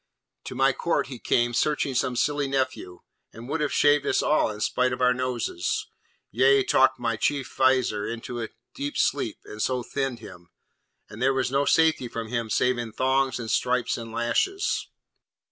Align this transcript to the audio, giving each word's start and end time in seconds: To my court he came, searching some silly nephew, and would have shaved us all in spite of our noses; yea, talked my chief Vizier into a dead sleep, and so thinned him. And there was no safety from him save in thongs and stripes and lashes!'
To 0.45 0.55
my 0.55 0.73
court 0.73 1.09
he 1.09 1.19
came, 1.19 1.53
searching 1.53 1.93
some 1.93 2.15
silly 2.15 2.47
nephew, 2.47 3.01
and 3.31 3.47
would 3.47 3.61
have 3.61 3.71
shaved 3.71 4.03
us 4.07 4.23
all 4.23 4.49
in 4.49 4.59
spite 4.59 4.91
of 4.93 4.99
our 4.99 5.13
noses; 5.13 5.85
yea, 6.31 6.63
talked 6.63 6.97
my 6.97 7.17
chief 7.17 7.53
Vizier 7.55 8.07
into 8.07 8.41
a 8.41 8.49
dead 8.75 8.97
sleep, 8.97 9.37
and 9.45 9.61
so 9.61 9.83
thinned 9.83 10.17
him. 10.17 10.49
And 11.07 11.21
there 11.21 11.35
was 11.35 11.51
no 11.51 11.65
safety 11.65 12.07
from 12.07 12.29
him 12.29 12.49
save 12.49 12.79
in 12.79 12.91
thongs 12.93 13.37
and 13.37 13.51
stripes 13.51 13.95
and 13.95 14.11
lashes!' 14.11 14.87